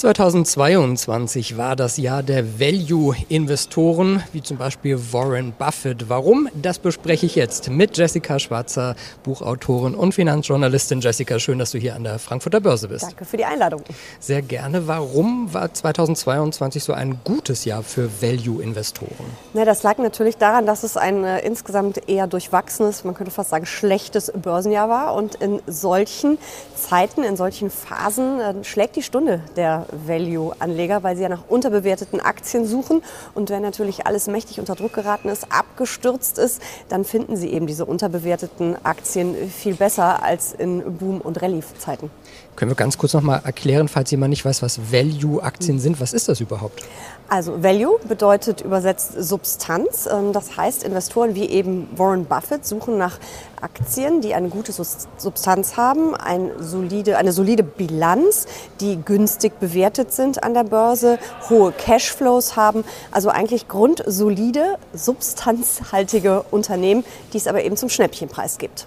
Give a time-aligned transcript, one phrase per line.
[0.00, 6.08] 2022 war das Jahr der Value-Investoren, wie zum Beispiel Warren Buffett.
[6.08, 6.48] Warum?
[6.54, 11.02] Das bespreche ich jetzt mit Jessica Schwarzer, Buchautorin und Finanzjournalistin.
[11.02, 13.02] Jessica, schön, dass du hier an der Frankfurter Börse bist.
[13.02, 13.82] Danke für die Einladung.
[14.20, 14.88] Sehr gerne.
[14.88, 19.26] Warum war 2022 so ein gutes Jahr für Value-Investoren?
[19.52, 23.50] Na, das lag natürlich daran, dass es ein äh, insgesamt eher durchwachsenes, man könnte fast
[23.50, 25.14] sagen schlechtes Börsenjahr war.
[25.14, 26.38] Und in solchen
[26.74, 32.20] Zeiten, in solchen Phasen äh, schlägt die Stunde der Value-Anleger, weil sie ja nach unterbewerteten
[32.20, 33.02] Aktien suchen.
[33.34, 37.66] Und wenn natürlich alles mächtig unter Druck geraten ist, abgestürzt ist, dann finden sie eben
[37.66, 42.10] diese unterbewerteten Aktien viel besser als in Boom- und Rallye-Zeiten.
[42.56, 46.00] Können wir ganz kurz noch mal erklären, falls jemand nicht weiß, was Value-Aktien sind?
[46.00, 46.82] Was ist das überhaupt?
[47.28, 50.08] Also Value bedeutet übersetzt Substanz.
[50.12, 53.18] Ähm, das heißt, Investoren wie eben Warren Buffett suchen nach
[53.60, 58.46] Aktien, die eine gute Substanz haben, ein solide, eine solide Bilanz,
[58.80, 67.04] die günstig bewertet sind an der Börse, hohe Cashflows haben, also eigentlich grundsolide, substanzhaltige Unternehmen,
[67.32, 68.86] die es aber eben zum Schnäppchenpreis gibt.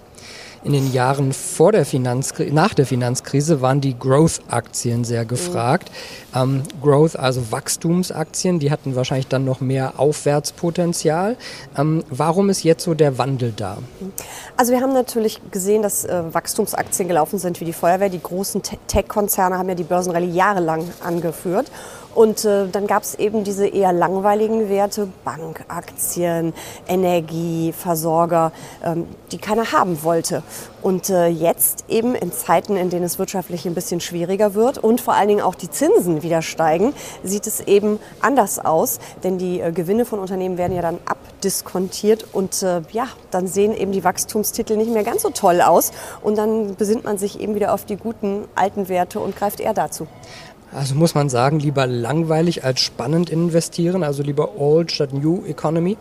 [0.64, 5.90] In den Jahren vor der Finanzkrise, nach der Finanzkrise waren die Growth-Aktien sehr gefragt.
[6.34, 6.40] Mhm.
[6.40, 11.36] Ähm, Growth, also Wachstumsaktien, die hatten wahrscheinlich dann noch mehr Aufwärtspotenzial.
[11.76, 13.76] Ähm, warum ist jetzt so der Wandel da?
[14.56, 18.08] Also wir haben natürlich gesehen, dass äh, Wachstumsaktien gelaufen sind wie die Feuerwehr.
[18.08, 21.70] Die großen Tech-Konzerne haben ja die Börsenrallye jahrelang angeführt.
[22.14, 26.54] Und äh, dann gab es eben diese eher langweiligen Werte, Bankaktien,
[26.86, 28.52] Energie, Versorger,
[28.84, 30.42] ähm, die keiner haben wollte.
[30.80, 35.00] Und äh, jetzt eben in Zeiten, in denen es wirtschaftlich ein bisschen schwieriger wird und
[35.00, 36.92] vor allen Dingen auch die Zinsen wieder steigen,
[37.22, 39.00] sieht es eben anders aus.
[39.24, 43.74] Denn die äh, Gewinne von Unternehmen werden ja dann abdiskontiert und äh, ja, dann sehen
[43.74, 45.90] eben die Wachstumstitel nicht mehr ganz so toll aus.
[46.22, 49.74] Und dann besinnt man sich eben wieder auf die guten alten Werte und greift eher
[49.74, 50.06] dazu.
[50.74, 55.96] Also muss man sagen, lieber langweilig als spannend investieren, also lieber Old statt New Economy?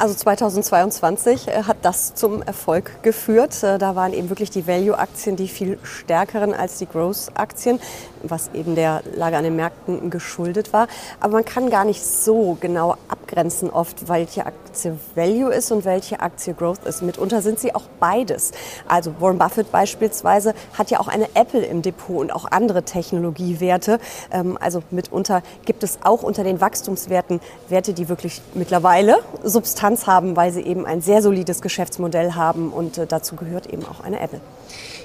[0.00, 3.62] Also 2022 äh, hat das zum Erfolg geführt.
[3.62, 7.78] Äh, da waren eben wirklich die Value-Aktien die viel stärkeren als die Growth-Aktien,
[8.22, 10.88] was eben der Lage an den Märkten geschuldet war.
[11.20, 16.20] Aber man kann gar nicht so genau abgrenzen oft, welche Aktie Value ist und welche
[16.20, 17.02] Aktie Growth ist.
[17.02, 18.52] Mitunter sind sie auch beides.
[18.88, 23.98] Also Warren Buffett beispielsweise hat ja auch eine Apple im Depot und auch andere Technologiewerte.
[24.32, 30.36] Ähm, also mitunter gibt es auch unter den Wachstumswerten Werte, die wirklich mittlerweile Substanz haben,
[30.36, 34.20] weil sie eben ein sehr solides Geschäftsmodell haben und äh, dazu gehört eben auch eine
[34.20, 34.40] Apple.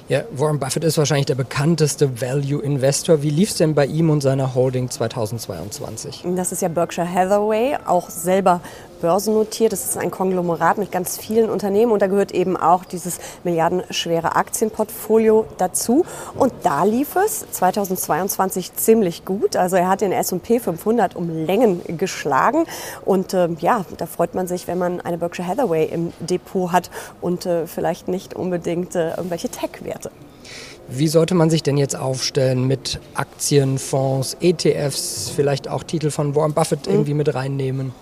[0.08, 3.22] Ja, Warren Buffett ist wahrscheinlich der bekannteste Value Investor.
[3.22, 6.22] Wie lief es denn bei ihm und seiner Holding 2022?
[6.36, 8.60] Das ist ja Berkshire Hathaway, auch selber
[9.00, 9.72] börsennotiert.
[9.72, 14.36] Das ist ein Konglomerat mit ganz vielen Unternehmen und da gehört eben auch dieses milliardenschwere
[14.36, 16.04] Aktienportfolio dazu.
[16.34, 19.56] Und da lief es 2022 ziemlich gut.
[19.56, 22.64] Also er hat den S&P 500 um Längen geschlagen
[23.04, 26.90] und äh, ja, da freut man sich, wenn man eine Berkshire Hathaway im Depot hat
[27.20, 30.10] und äh, vielleicht nicht unbedingt äh, irgendwelche Tech-Werte.
[30.88, 36.36] Wie sollte man sich denn jetzt aufstellen mit Aktien, Fonds, ETFs, vielleicht auch Titel von
[36.36, 36.92] Warren Buffett mhm.
[36.92, 37.92] irgendwie mit reinnehmen?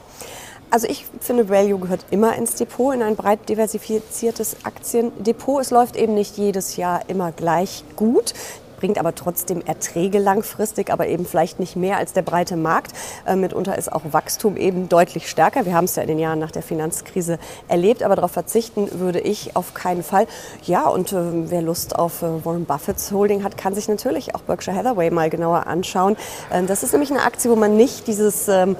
[0.74, 5.60] Also ich finde, Value gehört immer ins Depot, in ein breit diversifiziertes Aktiendepot.
[5.60, 8.34] Es läuft eben nicht jedes Jahr immer gleich gut
[8.76, 12.92] bringt aber trotzdem Erträge langfristig, aber eben vielleicht nicht mehr als der breite Markt.
[13.24, 15.64] Äh, mitunter ist auch Wachstum eben deutlich stärker.
[15.64, 19.20] Wir haben es ja in den Jahren nach der Finanzkrise erlebt, aber darauf verzichten würde
[19.20, 20.26] ich auf keinen Fall.
[20.64, 24.42] Ja, und äh, wer Lust auf äh, Warren Buffetts Holding hat, kann sich natürlich auch
[24.42, 26.18] Berkshire Hathaway mal genauer anschauen.
[26.50, 28.76] Äh, das ist nämlich eine Aktie, wo man nicht dieses ähm,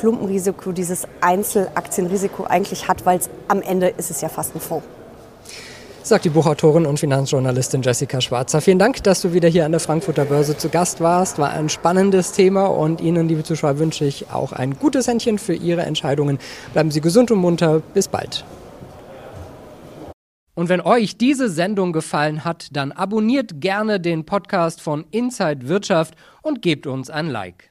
[0.00, 4.86] Klumpenrisiko, dieses Einzelaktienrisiko eigentlich hat, weil am Ende ist es ja fast ein Fonds.
[6.02, 8.62] Sagt die Buchautorin und Finanzjournalistin Jessica Schwarzer.
[8.62, 11.38] Vielen Dank, dass du wieder hier an der Frankfurter Börse zu Gast warst.
[11.38, 15.52] War ein spannendes Thema und Ihnen, liebe Zuschauer, wünsche ich auch ein gutes Händchen für
[15.52, 16.38] Ihre Entscheidungen.
[16.72, 17.82] Bleiben Sie gesund und munter.
[17.92, 18.46] Bis bald.
[20.54, 26.14] Und wenn euch diese Sendung gefallen hat, dann abonniert gerne den Podcast von Inside Wirtschaft
[26.40, 27.70] und gebt uns ein Like.